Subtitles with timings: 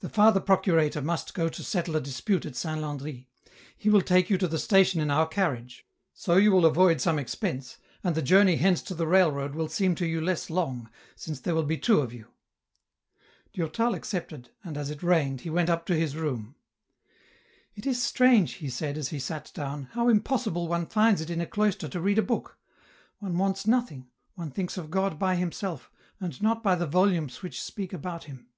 [0.00, 3.28] The Father procurator must go to settle a dispute at Saint Landry.
[3.76, 5.86] He will take you to the station in our carriage.
[6.14, 9.94] So you will avoid some expense, and the journey hence to the railroad will seem
[9.96, 12.28] to you less long, since there will be two of you."
[13.52, 16.54] Durtal accepted, and as it rained, he went up to his room."
[17.76, 21.42] It is strange," he said, as he sat down," how impossible one finds it in
[21.42, 22.56] a cloister to read a book;
[23.18, 25.90] one wants nothing, one thinks of God by Himself,
[26.20, 28.48] and not by the volumes which speak about Him."